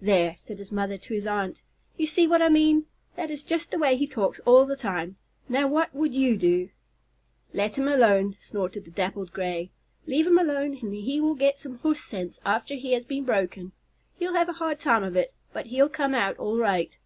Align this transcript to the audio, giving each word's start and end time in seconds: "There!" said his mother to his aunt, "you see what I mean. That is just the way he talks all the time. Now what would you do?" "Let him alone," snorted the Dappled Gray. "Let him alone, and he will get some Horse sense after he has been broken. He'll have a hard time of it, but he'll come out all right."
"There!" 0.00 0.36
said 0.38 0.58
his 0.60 0.70
mother 0.70 0.96
to 0.96 1.12
his 1.12 1.26
aunt, 1.26 1.60
"you 1.96 2.06
see 2.06 2.28
what 2.28 2.40
I 2.40 2.48
mean. 2.48 2.86
That 3.16 3.32
is 3.32 3.42
just 3.42 3.72
the 3.72 3.78
way 3.80 3.96
he 3.96 4.06
talks 4.06 4.38
all 4.46 4.64
the 4.64 4.76
time. 4.76 5.16
Now 5.48 5.66
what 5.66 5.92
would 5.92 6.14
you 6.14 6.36
do?" 6.36 6.70
"Let 7.52 7.76
him 7.78 7.88
alone," 7.88 8.36
snorted 8.40 8.84
the 8.84 8.92
Dappled 8.92 9.32
Gray. 9.32 9.72
"Let 10.06 10.24
him 10.28 10.38
alone, 10.38 10.76
and 10.82 10.94
he 10.94 11.20
will 11.20 11.34
get 11.34 11.58
some 11.58 11.78
Horse 11.78 12.04
sense 12.04 12.38
after 12.44 12.74
he 12.74 12.92
has 12.92 13.02
been 13.02 13.24
broken. 13.24 13.72
He'll 14.20 14.34
have 14.34 14.48
a 14.48 14.52
hard 14.62 14.78
time 14.78 15.02
of 15.02 15.16
it, 15.16 15.34
but 15.52 15.66
he'll 15.66 15.88
come 15.88 16.14
out 16.14 16.36
all 16.38 16.58
right." 16.58 16.96